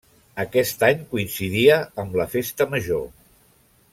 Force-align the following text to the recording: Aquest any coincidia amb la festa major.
Aquest 0.43 0.85
any 0.87 1.03
coincidia 1.11 1.77
amb 2.05 2.19
la 2.23 2.27
festa 2.33 2.69
major. 2.75 3.07